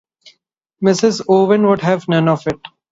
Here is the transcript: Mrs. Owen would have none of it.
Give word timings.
Mrs. 0.83 1.21
Owen 1.29 1.67
would 1.67 1.81
have 1.83 2.07
none 2.09 2.27
of 2.27 2.47
it. 2.47 2.57